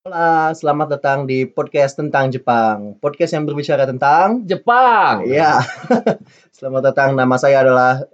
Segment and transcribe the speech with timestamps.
[0.00, 2.96] Halo, selamat datang di podcast tentang Jepang.
[3.04, 5.28] Podcast yang berbicara tentang Jepang.
[5.28, 5.60] Iya.
[6.56, 7.12] selamat datang.
[7.12, 8.08] Nama saya adalah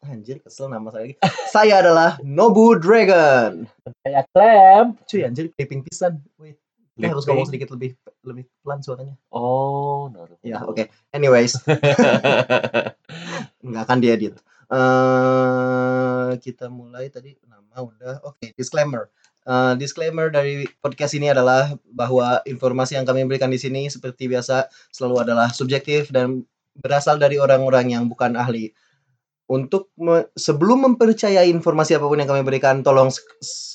[0.00, 1.20] Anjir, kesel nama saya lagi.
[1.52, 3.68] saya adalah Nobu Dragon.
[4.00, 4.96] Saya Clem.
[5.04, 6.24] Cuy, anjir clipping pisan.
[6.40, 6.56] Wait.
[6.96, 7.92] Kita harus ngomong sedikit lebih
[8.24, 9.12] lebih pelan suaranya.
[9.28, 10.40] Oh, naruh.
[10.40, 10.88] Ya, oke.
[11.12, 11.60] Anyways,
[13.68, 14.40] nggak akan diedit.
[14.72, 18.24] eh kita mulai tadi nama udah.
[18.24, 19.12] Oke, disclaimer.
[19.46, 24.66] Eh, disclaimer dari podcast ini adalah bahwa informasi yang kami berikan di sini seperti biasa
[24.90, 26.42] selalu adalah subjektif dan
[26.74, 28.74] berasal dari orang-orang yang bukan ahli.
[29.46, 33.14] Untuk me- sebelum mempercayai informasi apa pun yang kami berikan, tolong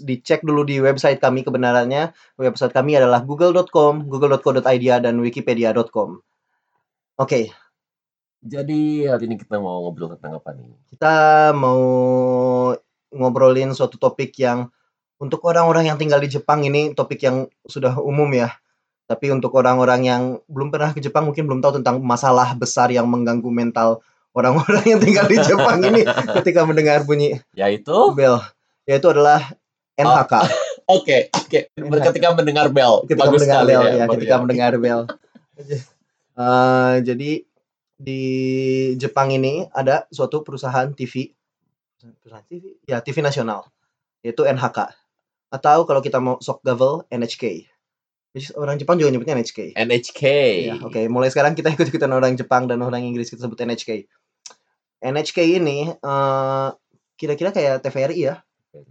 [0.04, 2.12] dicek dulu di website kami kebenarannya.
[2.36, 6.20] Website kami adalah google.com, google.co.id, dan wikipedia.com.
[7.16, 7.48] Oke,
[8.44, 10.74] Jadi hari ini kita mau ngobrol tentang apa nih?
[10.92, 11.14] kita
[11.56, 11.80] mau
[13.14, 14.68] ngobrolin suatu topik yang
[15.22, 18.50] untuk orang-orang yang tinggal di Jepang ini topik yang sudah umum ya.
[19.06, 23.06] Tapi untuk orang-orang yang belum pernah ke Jepang mungkin belum tahu tentang masalah besar yang
[23.06, 24.02] mengganggu mental
[24.32, 26.02] orang-orang yang tinggal di Jepang ini
[26.42, 28.40] ketika mendengar bunyi Yaitu bel,
[28.88, 29.54] yaitu adalah
[30.00, 30.34] NHK.
[30.92, 31.72] Oke, oke.
[32.12, 33.08] Ketika mendengar bel.
[33.08, 34.42] ketika Bagus mendengar bel ya, ya, ketika ya.
[34.44, 35.02] mendengar bel.
[36.32, 37.44] Eh, jadi
[38.00, 38.24] di
[38.98, 41.36] Jepang ini ada suatu perusahaan TV,
[42.24, 43.68] perusahaan TV, ya TV nasional,
[44.24, 45.01] yaitu NHK.
[45.52, 47.68] Atau kalau kita mau sok gavel NHK.
[48.56, 49.76] Orang Jepang juga nyebutnya NHK.
[49.76, 50.22] NHK.
[50.72, 54.08] Ya, Oke, mulai sekarang kita ikut-ikutan orang Jepang dan orang Inggris kita sebut NHK.
[55.04, 56.70] NHK ini eh,
[57.20, 58.40] kira-kira kayak TVRI ya,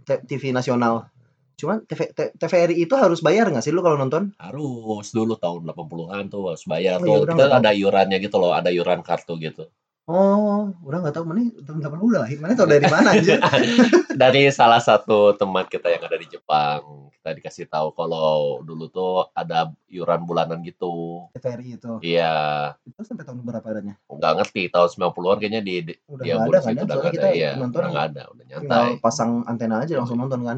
[0.05, 1.09] TV nasional.
[1.57, 4.33] Cuman TV, TVRI itu harus bayar nggak sih lu kalau nonton?
[4.37, 7.21] Harus dulu tahun 80-an tuh harus bayar Oh, iya, tuh.
[7.25, 9.69] orang Kita ada iurannya gitu loh, ada iuran kartu gitu.
[10.11, 12.37] Oh, orang nggak tahu mana tahun 80 udah lahir.
[12.43, 13.39] Mana tahu dari mana aja?
[14.21, 19.31] Dari salah satu teman kita yang ada di Jepang, kita dikasih tahu kalau dulu tuh
[19.31, 21.25] ada iuran bulanan gitu.
[21.31, 21.91] TVRI itu.
[22.03, 22.35] Iya,
[22.83, 23.95] Itu sampai tahun berapa adanya?
[24.11, 26.83] nggak ngerti tahun 90-an kayaknya di, di Udah dia nggak ada kan itu ya?
[26.83, 28.91] udah nggak kita ada, iya, nonton udah nggak ada, udah tinggal nyantai.
[28.99, 30.57] pasang antena aja langsung nonton kan.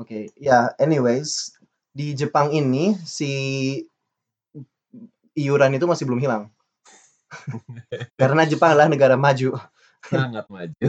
[0.00, 1.52] Oke, ya anyways,
[1.92, 3.30] di Jepang ini si
[5.36, 6.48] iuran itu masih belum hilang.
[8.20, 9.54] Karena Jepang adalah negara maju
[10.00, 10.86] Sangat maju.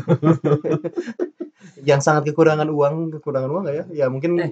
[1.90, 3.86] yang sangat kekurangan uang, kekurangan uang nggak ya?
[3.92, 4.52] Ya mungkin Eh.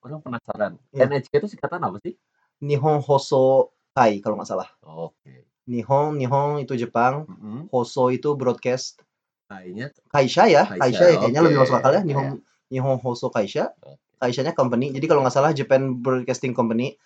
[0.00, 1.10] Orang penasaran, Iya.
[1.10, 2.14] NHK itu singkatan apa sih?
[2.62, 4.68] Nihon Hoso Kai kalau nggak salah.
[4.82, 5.44] Oke.
[5.68, 7.68] Nihon, Nihon itu Jepang, Mm-mm.
[7.68, 9.02] Hoso itu broadcast
[9.48, 11.46] Kayaknya Kaisha ya, Kaisha, Kaisha, ya kayaknya oke.
[11.48, 12.02] lebih masuk akal ya.
[12.04, 12.26] Nihon
[12.68, 13.72] Nihon Hoso Kaisha.
[13.80, 14.00] Oke.
[14.18, 14.90] Kaishanya company.
[14.90, 16.96] Jadi kalau nggak salah Japan Broadcasting Company.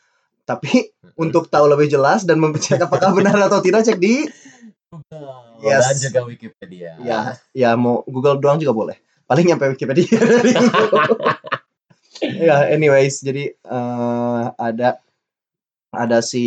[0.42, 4.26] Tapi untuk tahu lebih jelas dan mengecek apakah benar atau tidak cek di
[5.62, 5.88] Yes.
[5.88, 7.00] dan juga Wikipedia.
[7.00, 8.96] ya ya mau Google doang juga boleh.
[9.24, 11.16] Paling nyampe Wikipedia dari Google.
[12.22, 15.00] ya anyways jadi eh, ada
[15.92, 16.44] ada si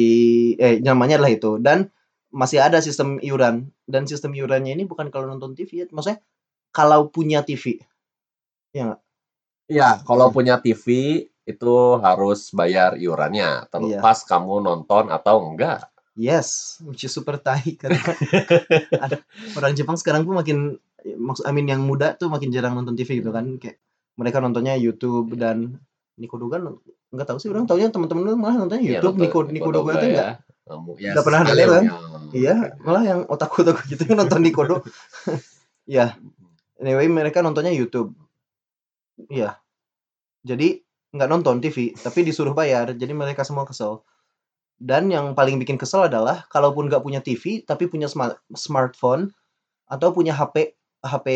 [0.56, 1.90] eh namanya adalah itu dan
[2.30, 6.20] masih ada sistem iuran dan sistem iurannya ini bukan kalau nonton TV ya maksudnya
[6.70, 7.80] kalau punya TV
[9.66, 10.86] Iya, kalau punya TV
[11.46, 15.86] itu harus bayar iurannya, terlepas kamu nonton atau enggak.
[16.16, 18.00] Yes, which is super tai karena
[19.04, 19.20] ada
[19.60, 23.36] orang Jepang sekarang pun makin maksud Amin yang muda tuh makin jarang nonton TV gitu
[23.36, 23.78] kan kayak
[24.16, 25.76] mereka nontonnya YouTube dan
[26.16, 26.80] Nikodogan
[27.12, 30.08] nggak tahu sih orang taunya teman-teman lu malah nontonnya Iya, YouTube nonton Niko Nikodogan tuh
[30.08, 30.32] enggak?
[30.32, 31.12] ya.
[31.14, 31.86] Nggak pernah denger, kan?
[32.32, 34.88] iya malah yang otaku-otaku gitu nonton Nikodo
[36.00, 36.16] ya
[36.80, 38.16] anyway mereka nontonnya YouTube.
[39.28, 39.60] Iya.
[40.48, 40.85] Jadi
[41.16, 44.04] nggak nonton TV tapi disuruh bayar jadi mereka semua kesel
[44.76, 49.32] dan yang paling bikin kesel adalah kalaupun nggak punya TV tapi punya smart smartphone
[49.88, 51.28] atau punya HP HP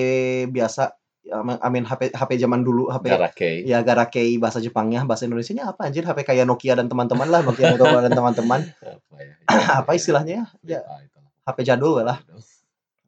[0.51, 0.91] biasa
[1.29, 3.51] I mean HP HP zaman dulu HP Garake.
[3.63, 7.71] ya garakei bahasa Jepangnya bahasa Indonesianya apa anjir HP kayak Nokia dan teman-teman lah Nokia
[7.71, 9.33] Motorola dan teman-teman Apa ya?
[9.85, 11.19] apa istilahnya ya Lupa itu.
[11.45, 12.19] HP jadul lah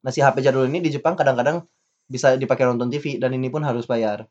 [0.01, 1.61] Nah, si HP jadul ini di Jepang kadang-kadang
[2.09, 4.25] bisa dipakai nonton TV dan ini pun harus bayar.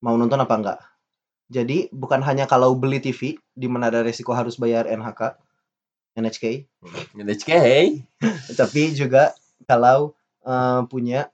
[0.00, 0.78] Mau nonton apa enggak?
[1.54, 5.38] Jadi, bukan hanya kalau beli TV di mana ada resiko harus bayar NHK,
[6.18, 6.66] NHK,
[7.14, 7.50] NHK.
[8.58, 9.30] tapi juga
[9.70, 11.30] kalau eh, punya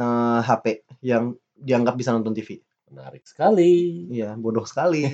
[0.00, 2.56] eh, HP yang dianggap bisa nonton TV.
[2.90, 4.08] Menarik sekali.
[4.10, 5.06] Iya, bodoh sekali.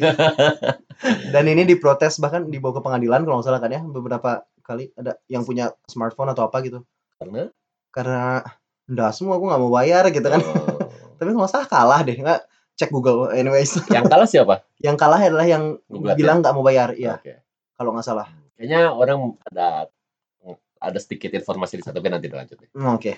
[1.34, 5.20] Dan ini diprotes bahkan dibawa ke pengadilan kalau nggak salah kan ya beberapa kali ada
[5.28, 6.81] yang punya smartphone atau apa gitu.
[7.20, 7.50] Karena
[7.92, 8.40] Karena
[8.87, 10.40] enggak semua aku nggak mau bayar gitu kan.
[10.40, 10.88] oh,
[11.20, 12.40] tapi kalau nggak salah kalah deh nggak
[12.76, 14.62] cek Google anyways yang kalah siapa?
[14.78, 16.14] yang kalah adalah yang ya?
[16.14, 17.40] bilang nggak mau bayar ya Oke.
[17.76, 19.93] kalau nggak salah Kayaknya orang ada
[20.81, 22.56] ada sedikit informasi di sana tapi nanti dilanjut.
[22.73, 23.12] Hmm, oke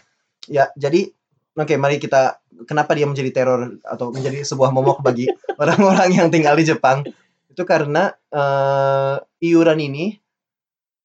[0.50, 1.06] ya jadi
[1.54, 5.30] oke mari kita kenapa dia menjadi teror atau menjadi sebuah momok bagi
[5.62, 7.06] orang-orang yang tinggal di Jepang
[7.50, 9.14] itu karena eh,
[9.46, 10.14] iuran ini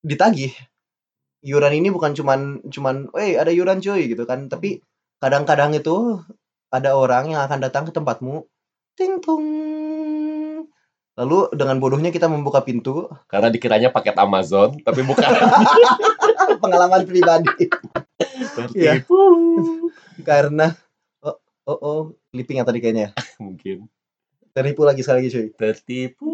[0.04, 0.52] ditagih.
[1.44, 4.48] Iuran ini bukan cuman cuman, "Eh, ada iuran cuy," gitu kan.
[4.48, 4.80] Tapi
[5.20, 6.20] kadang-kadang itu
[6.74, 8.50] ada orang yang akan datang ke tempatmu,
[8.98, 9.46] ting tung.
[11.14, 15.22] Lalu dengan bodohnya kita membuka pintu, Karena dikiranya paket Amazon, tapi bukan.
[16.64, 17.70] pengalaman pribadi.
[18.58, 19.22] Tertipu.
[20.26, 20.74] Karena
[21.22, 21.38] oh,
[21.70, 22.00] oh, oh,
[22.34, 23.14] clipping yang tadi kayaknya.
[23.14, 23.22] ya.
[23.46, 23.86] Mungkin.
[24.54, 25.48] Tertipu lagi sekali lagi cuy.
[25.54, 26.30] Tertipu.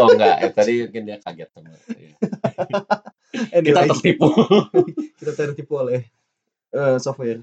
[0.00, 1.72] Oh enggak, eh, tadi mungkin dia kaget sama.
[1.96, 2.14] iya.
[3.30, 4.26] Kita Anyway, tertipu.
[5.22, 6.02] kita tertipu oleh
[6.74, 7.40] eh, software.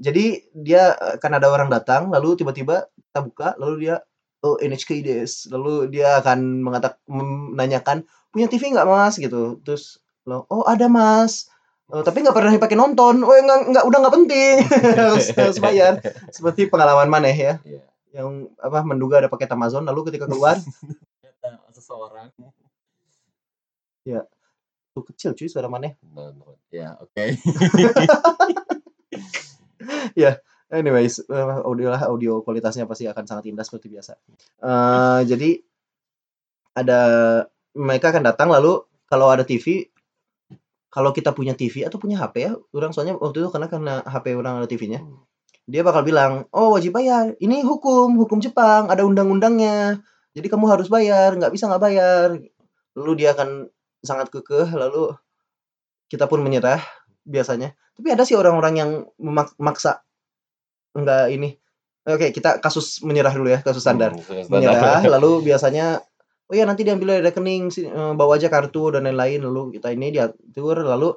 [0.00, 4.02] Jadi dia eh, kan ada orang datang, lalu tiba-tiba kita buka, lalu dia
[4.44, 10.44] oh NHK des, lalu dia akan mengatakan menanyakan punya TV nggak mas gitu, terus lo
[10.50, 11.48] oh ada mas,
[11.92, 14.56] Eh, tapi nggak pernah dipakai nonton, oh nggak nggak udah nggak penting
[14.96, 16.00] harus harus bayar.
[16.32, 17.84] Seperti pengalaman mana ya, Iya.
[18.16, 20.56] yang apa menduga ada paket Amazon, lalu ketika keluar
[21.76, 22.32] seseorang.
[24.94, 25.92] tuh kecil cuy suara mana?
[26.70, 27.24] Ya, oke.
[30.74, 34.18] Anyways, eh, audio lah audio kualitasnya pasti akan sangat indah seperti biasa.
[34.64, 35.50] Eh, jadi
[36.74, 37.00] ada
[37.78, 39.86] mereka akan datang lalu kalau ada TV
[40.90, 44.38] kalau kita punya TV atau punya HP ya, orang soalnya waktu itu karena karena HP
[44.38, 45.02] orang ada TV-nya,
[45.66, 47.34] dia bakal bilang, "Oh, wajib bayar.
[47.42, 49.98] Ini hukum, hukum Jepang, ada undang-undangnya.
[50.38, 52.38] Jadi kamu harus bayar, nggak bisa nggak bayar."
[52.94, 53.66] Lalu dia akan
[54.06, 55.10] sangat kekeh, lalu
[56.06, 56.78] kita pun menyerah
[57.26, 57.74] biasanya.
[57.94, 58.90] Tapi ada sih orang-orang yang
[59.22, 60.04] memaksa
[60.94, 61.58] Enggak ini.
[62.04, 64.14] Oke, kita kasus menyerah dulu ya, kasus standar.
[64.14, 65.98] Hmm, Menyerah, lalu biasanya,
[66.46, 70.14] oh ya nanti diambil dari rekening, eh, bawa aja kartu dan lain-lain, lalu kita ini
[70.14, 71.16] diatur, lalu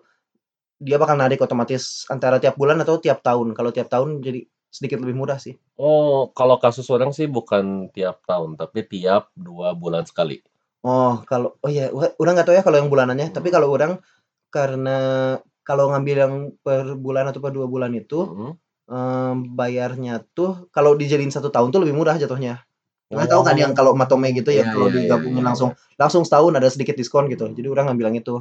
[0.79, 3.53] dia bakal narik otomatis antara tiap bulan atau tiap tahun.
[3.53, 5.59] Kalau tiap tahun jadi sedikit lebih murah sih.
[5.75, 10.39] Oh, kalau kasus orang sih bukan tiap tahun, tapi tiap dua bulan sekali.
[10.87, 13.99] Oh, kalau oh ya, orang nggak tahu ya kalau yang bulanannya, tapi kalau orang
[14.47, 15.35] karena
[15.67, 16.33] kalau ngambil yang
[16.63, 18.53] per bulan atau per dua bulan itu Hmm.
[18.87, 22.63] em, bayarnya tuh kalau dijadiin satu tahun tuh lebih murah jatuhnya.
[23.11, 25.69] Nggak tahu kan yang kalau matome gitu ya Iya, kalau iya, digabungin iya, langsung
[25.99, 27.51] langsung setahun ada sedikit diskon gitu.
[27.51, 28.35] Jadi orang ngambil yang itu.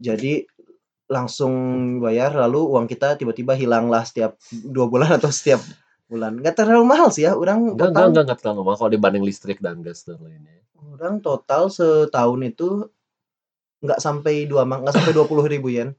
[0.00, 0.44] Jadi
[1.08, 1.52] langsung
[2.00, 5.60] bayar lalu uang kita tiba-tiba hilanglah setiap dua bulan atau setiap
[6.08, 6.36] bulan.
[6.40, 7.36] Nggak terlalu mahal sih ya.
[7.36, 10.60] Orang Enggak, enggak, total enggak, enggak terlalu mahal kalau dibanding listrik dan gas dan lainnya.
[10.94, 12.86] orang total setahun itu
[13.84, 15.92] nggak sampai dua ma- nggak sampai dua puluh ribu yen.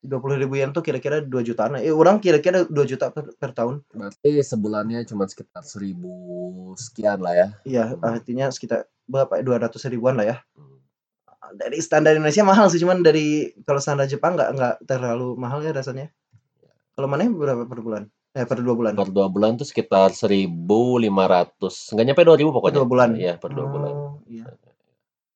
[0.00, 1.80] Dua puluh ribu yen tuh kira-kira 2 jutaan.
[1.80, 3.80] Eh orang kira-kira 2 juta per, per tahun.
[3.88, 6.12] Berarti sebulannya cuma sekitar seribu
[6.76, 7.48] sekian lah ya.
[7.64, 8.04] Iya, Hmm.
[8.04, 9.40] artinya sekitar berapa?
[9.40, 10.36] Dua ratus ribuan lah ya.
[10.52, 10.76] Hmm.
[11.54, 13.26] dari standar Indonesia mahal sih cuman dari
[13.62, 16.08] kalau standar Jepang nggak nggak terlalu mahal ya rasanya
[16.90, 18.02] kalau mana berapa per bulan
[18.32, 21.92] eh per dua bulan Per dua bulan tuh sekitar 1.500.
[21.92, 22.74] Enggak nyampe 2.000 pokoknya.
[22.74, 23.92] dua bulan Iya, per dua bulan.
[23.92, 24.48] oh iya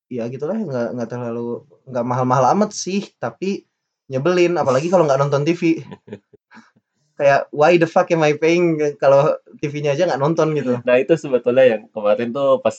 [0.09, 3.63] iya gitulah nggak nggak terlalu nggak mahal-mahal amat sih tapi
[4.09, 5.79] nyebelin apalagi kalau nggak nonton TV
[7.19, 11.19] kayak why the fuck am I paying kalau TV-nya aja nggak nonton gitu Nah, itu
[11.19, 12.75] sebetulnya yang kemarin tuh pas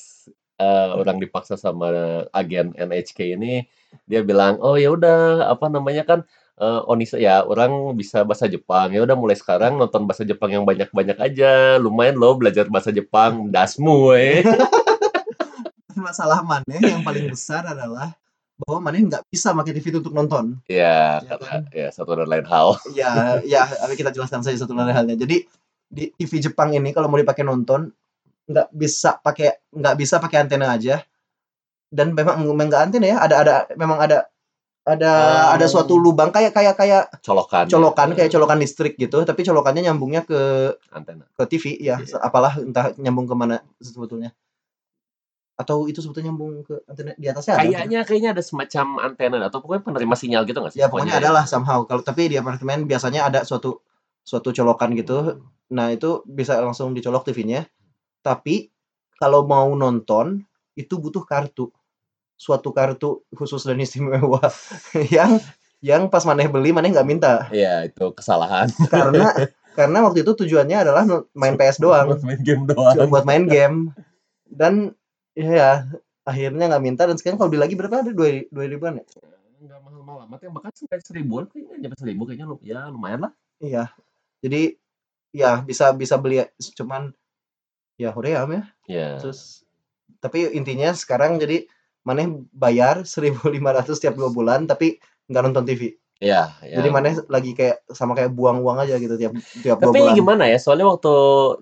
[0.56, 1.92] eh, orang dipaksa sama
[2.32, 3.68] agen NHK ini,
[4.08, 6.20] dia bilang, "Oh ya udah, apa namanya kan
[6.60, 8.92] eh, Onisa ya, orang bisa bahasa Jepang.
[8.92, 11.80] Ya udah mulai sekarang nonton bahasa Jepang yang banyak-banyak aja.
[11.80, 13.48] Lumayan loh belajar bahasa Jepang.
[13.52, 14.40] Dasmu eh."
[16.00, 18.16] masalah maneh yang paling besar adalah
[18.58, 22.44] bahwa maneh nggak bisa pakai TV untuk nonton Ya, Ya karena ya satu dan lain
[22.44, 22.76] hal.
[22.92, 25.44] ya ya kita jelaskan saja satu lain halnya jadi
[25.86, 27.88] di TV Jepang ini kalau mau dipakai nonton
[28.46, 31.00] nggak bisa pakai nggak bisa pakai antena aja
[31.88, 34.26] dan memang memang nggak antena ya ada ada memang ada
[34.80, 35.54] ada Oh.
[35.54, 37.68] ada suatu lubang kayak kayak kayak Colokan.
[37.68, 38.14] colokan ya.
[38.16, 40.40] kayak colokan listrik gitu tapi colokannya nyambungnya ke
[40.90, 41.28] antena.
[41.30, 42.16] ke TV ya Iya.
[42.18, 44.32] apalah entah nyambung ke mana sebetulnya
[45.60, 49.60] atau itu sebetulnya nyambung ke antena di atasnya ada Kayaknya kayaknya ada semacam antena atau
[49.60, 50.80] pokoknya penerima sinyal gitu nggak sih?
[50.80, 51.50] ya pokoknya adalah ya.
[51.52, 51.84] somehow.
[51.84, 53.84] Kalau tapi di apartemen biasanya ada suatu
[54.24, 55.44] suatu colokan gitu.
[55.76, 57.68] Nah itu bisa langsung dicolok TV-nya
[58.24, 58.72] tapi
[59.20, 60.40] kalau mau nonton
[60.72, 61.68] itu butuh kartu.
[62.40, 64.40] Suatu kartu khusus dan istimewa.
[65.12, 65.44] Yang
[65.80, 67.48] yang pas maneh beli maneh nggak minta.
[67.48, 68.68] Iya, itu kesalahan.
[68.92, 69.32] karena
[69.78, 72.12] karena waktu itu tujuannya adalah main PS doang.
[72.12, 73.08] Buat main game cuma doang.
[73.08, 73.76] buat main game.
[74.44, 74.92] Dan
[75.40, 75.70] ya
[76.26, 79.04] akhirnya nggak minta dan sekarang kalau beli lagi berapa ada dua dua ribuan ya
[79.60, 83.32] Enggak mahal-mahal amat ya, bahkan sampai seribuan kayaknya nyampe seribu kayaknya lu- ya lumayan lah.
[83.60, 83.92] Iya.
[84.40, 84.80] Jadi
[85.36, 86.40] ya bisa bisa beli
[86.80, 87.12] cuman
[88.00, 88.62] ya hoream ya.
[88.88, 89.08] Ya.
[89.20, 89.68] Terus
[90.24, 91.68] tapi intinya sekarang jadi
[92.08, 94.96] maneh bayar 1.500 tiap dua bulan tapi
[95.28, 95.92] nggak nonton TV.
[96.20, 99.32] Iya, Jadi yang maneh lagi kayak sama kayak buang uang aja gitu tiap
[99.64, 100.16] tiap 2 Tapi bulan.
[100.20, 101.12] gimana ya, soalnya waktu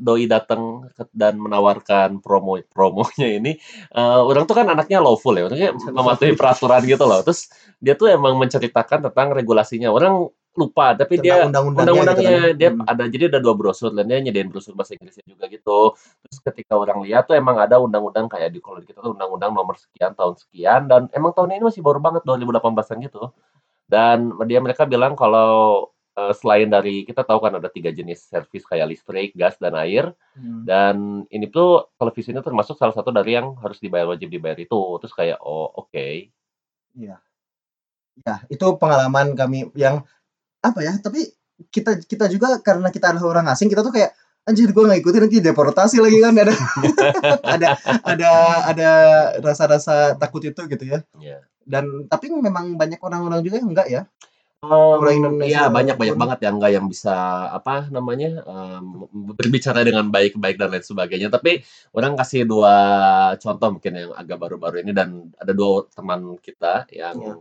[0.03, 3.55] doi datang dan menawarkan promo promonya ini,
[3.95, 7.23] eee, orang tuh kan anaknya lawful ya, orangnya mematuhi peraturan gitu loh.
[7.23, 7.47] Terus
[7.79, 9.95] dia tuh emang menceritakan tentang regulasinya.
[9.95, 10.27] Orang
[10.59, 12.51] lupa, tapi dia undang-undangnya gitu kan ya?
[12.59, 12.83] dia Hmm.
[12.91, 15.95] ada jadi ada 2 brosur dan dia nyediain brosur bahasa Inggrisnya juga gitu.
[15.95, 19.79] Terus ketika orang lihat tuh emang ada undang-undang kayak di kalau kita tuh undang-undang nomor
[19.79, 23.31] sekian tahun sekian dan emang tahun ini masih baru banget 2018-an gitu.
[23.89, 28.69] Dan dia mereka bilang kalau, eee, selain dari kita tahu kan ada 3 jenis servis
[28.69, 30.13] kayak listrik, gas, dan air.
[30.37, 30.63] Hmm.
[30.69, 30.97] Dan
[31.33, 34.77] ini tuh televisi ini termasuk salah satu dari yang harus dibayar wajib dibayar itu.
[35.01, 36.29] Terus kayak, oh oke.
[36.95, 37.17] Iya.
[38.27, 40.03] Ya, itu pengalaman kami yang
[40.63, 41.31] apa ya, tapi
[41.71, 44.15] kita kita juga karena kita adalah orang asing, kita tuh kayak,
[44.47, 46.55] "Anjir gua nggak ikutin nanti deportasi lagi kan." Ada
[47.55, 47.69] ada
[48.07, 48.31] ada
[48.75, 48.91] ada
[49.43, 50.99] rasa-rasa takut itu gitu ya.
[51.19, 51.39] Iya.
[51.69, 54.03] Dan tapi memang banyak orang-orang juga yang enggak ya.
[54.99, 57.15] Orang Mmm, Indonesia iya banyak banyak pun banget yang enggak yang bisa
[57.55, 59.07] apa namanya, mmm,
[59.39, 61.31] berbicara dengan baik-baik dan lain sebagainya.
[61.31, 61.63] Tapi
[61.95, 62.75] orang kasih 2
[63.39, 67.39] contoh mungkin yang agak baru-baru ini dan ada 2 teman kita yang Iya.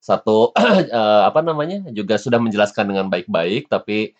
[0.00, 0.52] satu,
[1.28, 4.12] apa namanya, juga sudah menjelaskan dengan baik-baik, tapi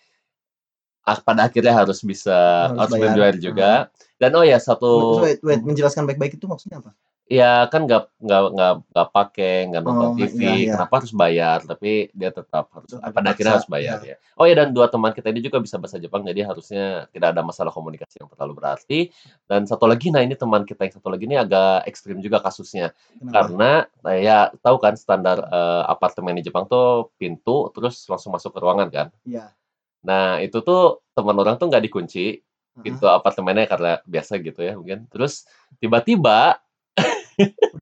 [1.25, 3.33] pada akhirnya harus bisa Harus harus bayar.
[3.41, 3.89] juga.
[4.21, 6.93] Dan oh ya satu Wait wait, menjelaskan baik-baik itu maksudnya apa?
[7.31, 10.73] Ya kan nggak nggak nggak nggak pakai, nggak nonton Oh, TV, iya iya.
[10.75, 14.19] kenapa harus bayar, tapi dia tetap harus Tetap pada akhirnya harus bayar iya.
[14.19, 14.35] ya.
[14.35, 17.39] Oh ya dan 2 teman kita ini juga bisa bahasa Jepang, jadi harusnya tidak ada
[17.39, 18.99] masalah komunikasi yang terlalu berarti.
[19.47, 22.91] Dan satu lagi, nah ini teman kita yang satu lagi ini agak ekstrim juga kasusnya.
[23.15, 23.31] Kenapa?
[23.31, 23.71] Karena,
[24.03, 28.59] nah ya tahu kan standar, eee, apartemen di Jepang tuh pintu, terus langsung masuk ke
[28.59, 29.07] ruangan kan.
[29.23, 29.55] Iya.
[30.03, 32.43] Nah itu tuh teman orang tuh nggak dikunci.
[32.81, 35.05] Pintu apartemennya karena biasa gitu ya mungkin.
[35.07, 35.45] Terus
[35.77, 36.57] tiba-tiba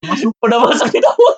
[0.03, 0.32] masuk.
[0.46, 1.36] udah masuk di kamar.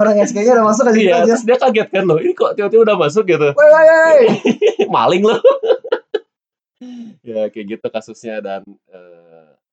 [0.00, 1.36] Orang SK-nya udah masuk aja Iya, aja.
[1.36, 3.52] terus dia kaget kan loh, ini kok tiba-tiba udah masuk gitu.
[3.52, 4.20] Woi.
[4.96, 5.40] Maling loh.
[7.20, 8.64] Ya kayak gitu kasusnya dan,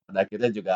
[0.04, 0.76] pada akhirnya juga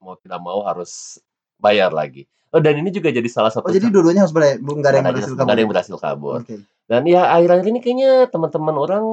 [0.00, 1.20] mau tidak mau harus
[1.60, 2.24] bayar lagi.
[2.48, 4.96] Oh dan ini juga jadi salah Oh satu jadi ca dua-duanya harus bayar, belum ada
[4.96, 5.60] yang berhasil ada kabur.
[5.60, 6.34] yang berhasil kabur.
[6.40, 6.56] Oke.
[6.88, 9.04] Dan ya akhir-akhir ini kayaknya teman-teman orang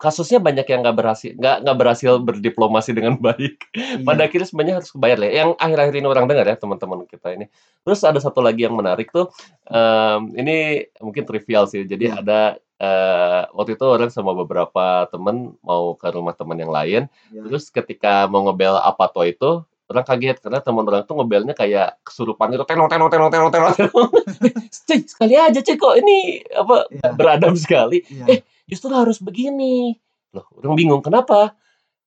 [0.00, 3.68] kasusnya banyak yang nggak berhasil nggak nggak berhasil berdiplomasi dengan baik.
[4.02, 4.32] Pada Iya.
[4.32, 7.46] akhirnya sebenarnya harus bayar ya, yang akhir-akhir ini orang dengar ya teman-teman kita ini.
[7.84, 9.28] Terus ada satu lagi yang menarik tuh,
[9.68, 10.56] mmm, ini
[10.98, 11.84] mungkin trivial sih.
[11.84, 12.16] Jadi Iya.
[12.18, 12.40] ada,
[12.80, 17.44] eee, waktu itu orang sama beberapa teman mau ke rumah teman yang lain, Iya.
[17.46, 22.54] terus ketika mau ngebel Apato itu, orang kaget karena teman orang tuh ngebelnya kayak kesurupan
[22.54, 24.08] gitu, tenong tenong tenong tenong tenong tenong.
[24.46, 24.54] "Eh,
[24.86, 26.18] cuy sekali aja cuy, kok ini
[26.54, 27.08] apa, Iya.
[27.18, 28.24] beradab sekali." Iya.
[28.30, 28.40] "Eh,
[28.70, 29.98] justru harus begini."
[30.32, 31.58] Loh, orang bingung, "Kenapa?"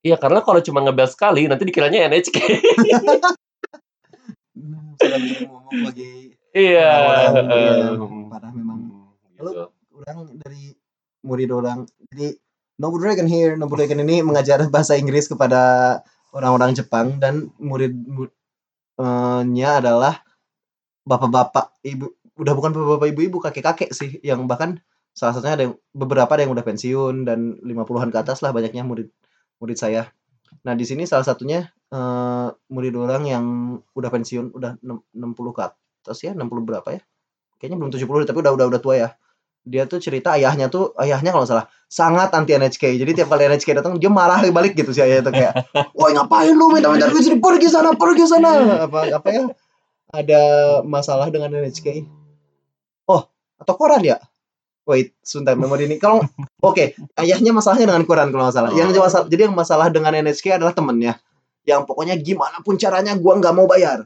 [0.03, 2.37] "Ya karena kalau cuma ngebel sekali nanti dikiranya NHK."
[5.43, 5.91] Ngomong
[6.53, 6.93] Iya,
[8.29, 9.09] parah memang.
[9.41, 9.63] Lalu gitu.
[10.05, 10.63] orang dari
[11.25, 11.79] murid orang,
[12.13, 12.37] jadi
[12.77, 18.29] Nobu Dragon here, Nobu Dragon ini mengajar bahasa Inggris kepada orang-orang Jepang dan murid mud
[19.01, 20.21] eee, nya adalah
[21.07, 24.81] bapak-bapak, ibu udah bukan bapak-bapak, ibu-ibu, kakek-kakek sih, yang bahkan
[25.13, 28.81] salah satunya ada yang beberapa ada yang udah pensiun dan 50-an ke atas lah banyaknya
[28.81, 29.13] murid
[29.61, 30.09] murid saya.
[30.65, 33.45] Nah di sini salah satunya, eee, murid orang yang
[33.93, 37.01] udah pensiun, udah nem 60 ke atas ya, 60 berapa ya,
[37.61, 39.09] kayaknya belum 70 tapi udah udah udah tua ya.
[39.63, 42.99] Dia tuh cerita ayahnya tuh ayahnya kalau salah sangat anti NHK.
[42.99, 45.53] Jadi tiap kali NHK datang dia marah balik gitu si ayah itu kayak,
[45.97, 49.43] "Woi ngapain lu minta-minta duit sini, pergi sana pergi sana." Apa apa ya,
[50.11, 50.41] ada
[50.83, 52.03] masalah dengan NHK.
[53.07, 53.23] Oh,
[53.61, 54.19] atau koran ya?
[54.83, 55.95] Wait, sebentar memori ini.
[55.95, 56.19] Kalau
[56.59, 58.71] oke, ayahnya masalahnya dengan koran kalau nggak salah.
[58.75, 59.03] Yang Oh.
[59.07, 61.15] masalah jadi yang masalah dengan NHK adalah temennya.
[61.63, 64.03] Yang pokoknya gimana pun caranya gua nggak mau bayar.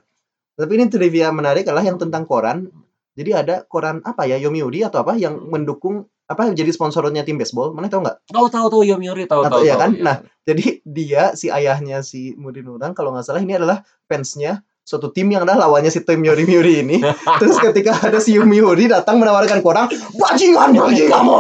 [0.58, 2.70] Tapi ini trivia menarik adalah yang tentang koran.
[3.18, 7.74] Jadi ada koran apa ya, Yomiuri atau apa yang mendukung apa jadi sponsornya tim baseball.
[7.74, 8.30] Mana tahu nggak?
[8.30, 9.92] Tahu tahu tahu Yomiuri, tahu tahu ya tahu, kan?
[9.98, 10.04] iya.
[10.06, 10.16] Nah,
[10.46, 15.27] jadi dia si ayahnya si murid orang kalau nggak salah ini adalah fansnya suatu tim
[15.27, 17.03] yang adalah lawannya si tim Yori Miuri ini.
[17.44, 21.36] Terus ketika ada si Yomiuri datang menawarkan koran, bajingan pergi kamu.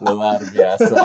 [0.06, 0.86] Luar biasa.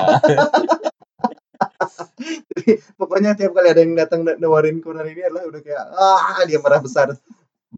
[2.22, 6.46] Jadi, pokoknya tiap kali ada yang datang na- nawarin koran ini adalah udah kayak ah
[6.46, 7.18] dia marah besar.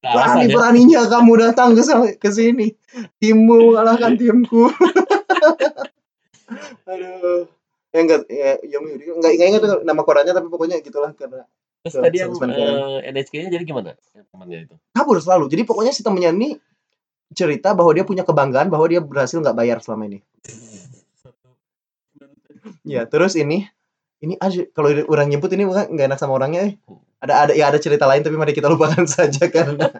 [0.03, 0.59] Berani ya.
[0.59, 1.79] beraninya kamu datang
[2.19, 2.75] ke sini.
[3.23, 4.67] Timmu kalahkan timku.
[6.91, 7.47] Aduh.
[7.93, 11.47] Ya enggak ya Yomiuri enggak enggak ingat nama korannya tapi pokoknya gitulah karena
[11.83, 12.55] Terus tadi yang, koran.
[12.55, 13.91] eee, NHK-nya jadi gimana?
[14.31, 14.75] Temannya itu?
[14.95, 15.51] kabur selalu.
[15.51, 16.55] Jadi pokoknya si temennya ini
[17.35, 20.19] cerita bahwa dia punya kebanggaan bahwa dia berhasil nggak bayar selama ini.
[22.83, 23.67] Ya, terus ini
[24.23, 26.71] ini aja kalau orang nyebut ini bukan nggak enak sama orangnya.
[26.71, 26.75] Eh.
[27.19, 29.91] Ada ada ya ada cerita lain tapi mari kita lupakan saja karena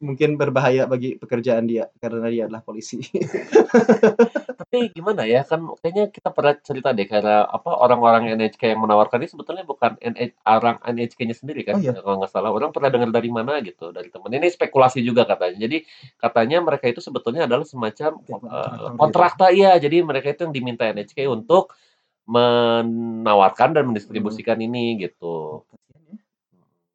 [0.00, 3.00] mungkin berbahaya bagi pekerjaan dia karena dia adalah polisi.
[4.62, 9.18] Tapi gimana ya, kan kayaknya kita pernah cerita deh karena apa, orang-orang NHK yang menawarkan
[9.18, 11.98] ini sebetulnya bukan NH orang NHK-nya sendiri Oh kan, iya?
[11.98, 12.54] kalau nggak salah.
[12.54, 14.30] Orang pernah dengar dari mana gitu, dari temen.
[14.30, 15.66] Ini spekulasi juga katanya.
[15.66, 15.82] Jadi
[16.14, 18.98] katanya mereka itu sebetulnya adalah semacam, eee, kontraktor gitu.
[19.02, 21.74] kontrakta iya, jadi mereka itu yang diminta NHK untuk
[22.22, 23.88] menawarkan dan Hmm.
[23.90, 25.66] mendistribusikan ini gitu.
[25.66, 26.16] Kasihan ya.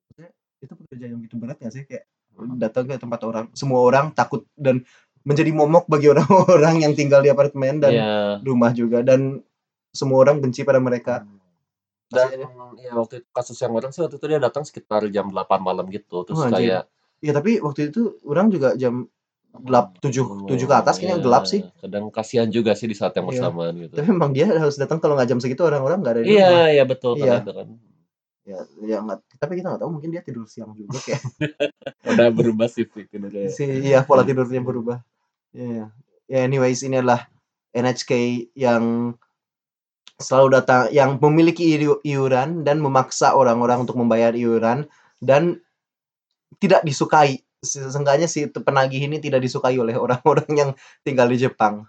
[0.07, 0.29] Maksudnya
[0.63, 1.83] itu pekerjaan yang begitu berat nggak sih?
[1.83, 2.07] Kayak
[2.62, 4.86] datang ke tempat orang, semua orang takut dan
[5.27, 8.10] menjadi momok bagi orang-orang yang tinggal di apartemen dan Iya.
[8.41, 9.43] rumah juga dan
[9.91, 11.27] semua orang benci pada mereka.
[12.07, 12.91] Dan Kasihan ya.
[12.96, 16.24] waktu itu kasus yang orang sih waktu itu dia datang sekitar jam 8 malam gitu,
[16.24, 19.10] terus Oh, kayak Iya, tapi waktu itu orang juga jam
[19.57, 21.62] gelap 7 7 ke atas kayaknya Iya, gelap sih.
[21.81, 23.41] kadang kasihan juga sih di saat yang Iya.
[23.43, 23.93] bersamaan gitu.
[23.98, 26.62] Tapi memang dia harus datang kalau nggak jam segitu orang-orang nggak ada di Iya, rumah.
[26.69, 27.19] iya betul Iya.
[27.19, 27.67] karena itu kan.
[28.48, 31.19] Ya, ya nggak tapi kita nggak tahu mungkin dia tidur siang juga kayak
[32.07, 33.50] Udah berubah sih tidurnya.
[33.50, 35.03] si iya pola tidurnya berubah.
[35.56, 35.92] Iya.
[36.27, 37.27] Ya anyways ini adalah
[37.72, 38.12] NHK
[38.58, 39.16] yang
[40.18, 44.89] selalu datang yang memiliki iu- iuran dan memaksa orang-orang untuk membayar iuran
[45.22, 45.62] dan
[46.58, 47.46] tidak disukai.
[47.62, 50.70] Se- Seenggaknya si penagih ini tidak disukai oleh orang-orang yang
[51.06, 51.86] tinggal di Jepang.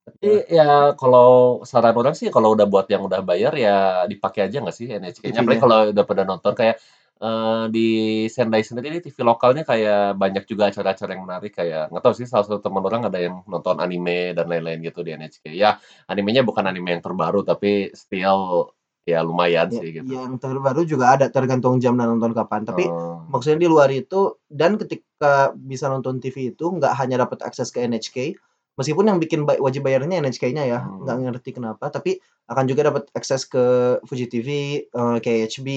[0.00, 4.58] Tapi ya kalau saran orang sih kalau udah buat yang udah bayar ya dipakai aja
[4.58, 5.40] nggak sih NHK-nya.
[5.40, 5.62] Apalagi TV-nya.
[5.62, 6.76] kalau udah pada nonton kayak
[7.20, 7.88] eh, di
[8.26, 12.24] Sendai sendiri ini TV lokalnya kayak banyak juga acara-acara yang menarik kayak nggak tahu sih
[12.24, 15.52] salah satu teman orang ada yang nonton anime dan lain-lain gitu di NHK.
[15.52, 18.72] Ya animenya bukan anime yang terbaru tapi still
[19.04, 20.06] ya lumayan Ya, sih gitu.
[20.06, 22.64] yang terbaru juga ada tergantung jam dan nonton kapan.
[22.64, 23.24] Tapi Oh.
[23.28, 27.80] maksudnya di luar itu dan ketika bisa nonton TV itu nggak hanya dapat akses ke
[27.80, 28.36] NHK
[28.76, 31.04] meskipun yang bikin wajib bayarnya NHK-nya ya Hmm.
[31.04, 32.16] nggak ngerti kenapa tapi
[32.48, 33.62] akan juga dapat akses ke
[34.02, 34.48] Fuji TV,
[34.84, 35.68] eh, KHB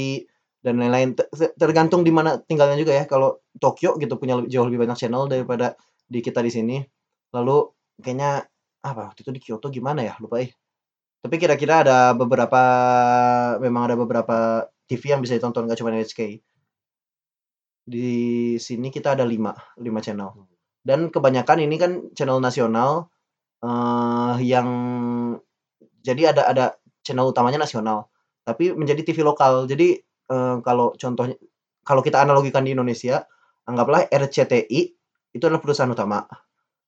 [0.63, 1.13] dan lain-lain.
[1.13, 3.05] Ter- ter- tergantung di mana tinggalnya juga ya.
[3.05, 5.75] Kalau Tokyo gitu punya lebih, jauh lebih banyak channel daripada
[6.07, 6.77] di kita di sini.
[7.35, 7.57] Lalu
[7.99, 8.41] kayaknya
[8.83, 10.15] apa waktu itu di Kyoto gimana ya?
[10.19, 10.51] Lupa eh
[11.23, 12.61] tapi kira-kira ada beberapa
[13.63, 16.43] memang ada beberapa TV yang bisa ditonton nggak cuma NHK
[17.87, 18.11] di
[18.59, 20.47] sini kita ada 5 5 channel.
[20.83, 23.07] Dan kebanyakan ini kan channel nasional
[23.63, 24.67] eh yang
[26.03, 26.65] jadi ada ada
[27.07, 28.11] channel utamanya nasional,
[28.43, 29.63] tapi menjadi TV lokal.
[29.71, 29.95] Jadi
[30.33, 31.37] eh, kalau contohnya
[31.85, 33.27] kalau kita analogikan di Indonesia,
[33.69, 34.81] anggaplah RCTI
[35.35, 36.23] itu adalah perusahaan utama.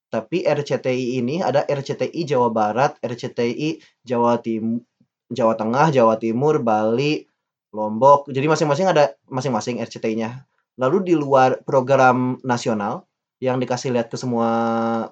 [0.08, 4.80] Tapi RCTI ini ada RCTI Jawa Barat, RCTI Jawa Tim
[5.28, 7.26] Jawa Tengah, Jawa Timur, Bali,
[7.74, 8.30] Lombok.
[8.30, 10.46] Jadi masing-masing ada masing-masing RCTI-nya.
[10.78, 13.04] Lalu di luar program nasional
[13.42, 14.48] yang dikasih lihat ke semua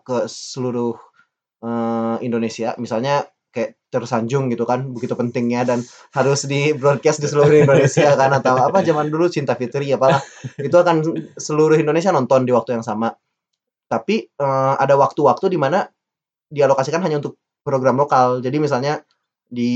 [0.07, 0.97] ke seluruh
[1.61, 5.79] eh, Indonesia, misalnya kayak tersanjung gitu kan, begitu pentingnya dan
[6.11, 10.19] harus di broadcast di seluruh Indonesia kan atau apa zaman dulu Cinta Fitri apalah
[10.59, 13.15] itu akan seluruh Indonesia nonton di waktu yang sama.
[13.87, 15.87] Tapi eh, ada waktu-waktu di mana
[16.51, 18.43] dialokasikan hanya untuk program lokal.
[18.43, 18.99] Jadi misalnya
[19.47, 19.75] di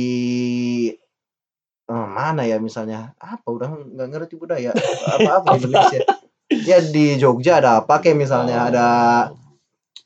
[1.86, 4.74] eh, mana ya misalnya apa orang nggak ngerti budaya
[5.14, 6.02] apa-apa Indonesia.
[6.48, 8.88] Ya di Jogja ada apa kayak misalnya ada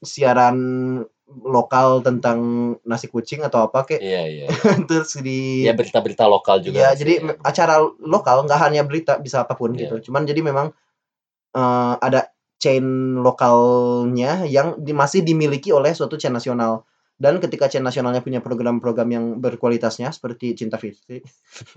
[0.03, 0.59] siaran
[1.41, 2.39] lokal tentang
[2.85, 4.47] nasi kucing atau apa kayak Iya, iya.
[4.89, 7.35] terus di Ya berita-berita lokal juga Iya, jadi ya.
[7.41, 9.89] acara lokal nggak hanya berita bisa apa pun Iya.
[9.89, 10.11] gitu.
[10.13, 10.71] Cuman jadi memang
[11.53, 16.87] eh, ada chain lokalnya yang di- masih dimiliki oleh suatu chain nasional.
[17.23, 21.23] Dan ketika chain nasionalnya punya program-program yang berkualitasnya seperti Cinta Fitri,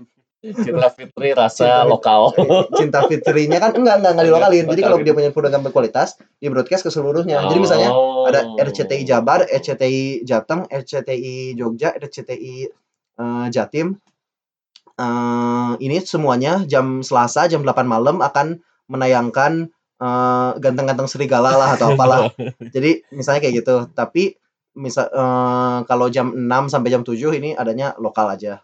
[0.66, 1.90] Cinta Fitri rasa Cinta Fitri.
[1.94, 2.20] lokal.
[2.78, 4.64] Cinta Fitrinya kan enggak enggak enggak dilokalin.
[4.66, 7.46] Jadi kalau dia punya program berkualitas, di broadcast ke seluruhnya.
[7.46, 7.90] Jadi misalnya
[8.26, 8.58] ada Oh.
[8.58, 12.54] RCTI Jabar, RCTI Jateng, RCTI Jogja, RCTI
[13.22, 13.94] eh, Jatim.
[14.98, 18.58] Eh, ini semuanya jam Selasa jam 8 malam akan
[18.90, 19.70] menayangkan
[20.02, 22.34] eh, ganteng-ganteng serigala lah atau apalah.
[22.74, 23.86] Jadi misalnya kayak gitu.
[23.94, 24.34] Tapi
[24.76, 28.60] misal eh, kalau jam 6 sampai jam 7 ini adanya lokal aja.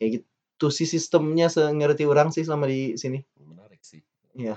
[0.00, 3.20] Kayak gitu sih sistemnya sengerti orang sih selama di sini.
[3.36, 4.00] Menarik sih.
[4.34, 4.56] Iya.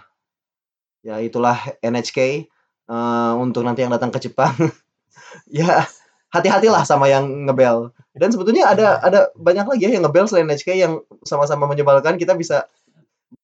[1.06, 2.48] Ya itulah NHK
[2.88, 4.56] eh, untuk nanti yang datang ke Jepang.
[5.52, 5.84] ya
[6.32, 7.92] hati-hatilah sama yang ngebel.
[8.16, 10.94] Dan sebetulnya ada ada banyak lagi ya yang ngebel selain NHK yang
[11.28, 12.16] sama-sama menyebalkan.
[12.16, 12.66] Kita bisa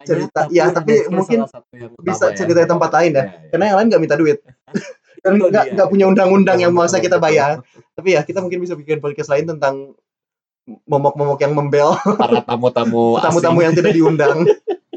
[0.02, 2.36] Cerita- ya, tapi NHK mungkin satu yang utama bisa ya.
[2.40, 3.24] cerita tempat lain ya.
[3.28, 3.50] Iya.
[3.54, 4.40] Karena yang lain nggak minta duit.
[5.22, 7.62] Dan nggak nggak punya undang-undang yang masa kita bayar.
[7.94, 9.94] Tapi ya kita mungkin bisa bikin podcast lain tentang
[10.86, 14.46] momok-momok yang membel Para tamu-tamu tamu-tamu yang tidak diundang.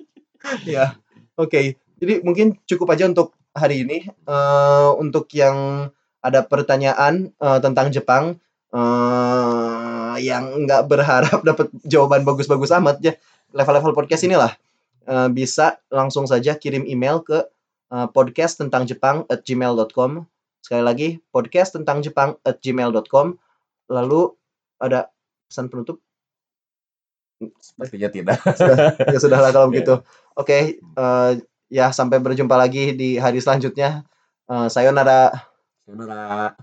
[0.68, 0.96] ya,
[1.36, 1.76] oke.
[2.00, 4.04] Jadi mungkin cukup aja untuk hari ini.
[4.08, 5.88] Eh, untuk yang
[6.24, 8.40] ada pertanyaan eh, tentang Jepang
[8.72, 13.12] eh, yang nggak berharap dapat jawaban bagus-bagus amat ya
[13.52, 14.56] level-level podcast inilah
[15.04, 17.44] Eh, bisa langsung saja kirim email ke
[17.94, 20.26] eh, podcast tentang Jepang at gmail.com.
[20.58, 23.38] Sekali lagi, podcast tentang Jepang at gmail.com.
[23.92, 24.34] Lalu
[24.82, 25.14] ada
[25.46, 26.02] pesan penutup?
[27.62, 28.38] Sepertinya tidak.
[28.58, 30.00] Sudah, ya sudahlah kalau begitu.
[30.34, 31.30] Oke, eh,
[31.70, 34.02] ya sampai berjumpa lagi di hari selanjutnya.
[34.50, 35.30] Eh, sayonara.
[35.86, 36.56] Sayonara.